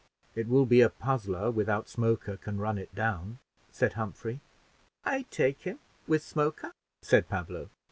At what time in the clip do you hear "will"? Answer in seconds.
0.47-0.65